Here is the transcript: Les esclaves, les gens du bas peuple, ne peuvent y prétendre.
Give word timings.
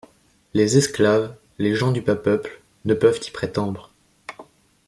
Les 0.55 0.77
esclaves, 0.77 1.35
les 1.59 1.75
gens 1.75 1.91
du 1.91 2.01
bas 2.01 2.15
peuple, 2.15 2.63
ne 2.85 2.95
peuvent 2.95 3.19
y 3.23 3.29
prétendre. 3.29 3.91